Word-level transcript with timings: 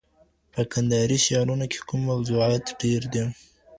په 0.53 0.61
کندهاري 0.71 1.17
شعرونو 1.25 1.65
کي 1.71 1.79
کوم 1.87 2.01
موضوعات 2.09 2.65
ډېر 2.81 3.01
دي؟ 3.13 3.23